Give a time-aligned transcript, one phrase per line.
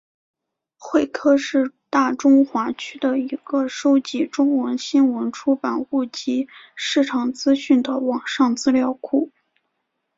[0.79, 9.31] 慧科是大中华区的一个收集中文新闻出版物及市场资讯的网上资料库。